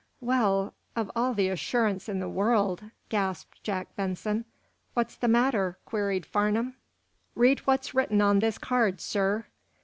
[0.19, 4.45] "Well, of all the assurance in the world?" gasped Jack Benson.
[4.95, 6.73] "What's the matter!" queried Farnum.
[7.35, 9.45] "Read what's written on this card, sir."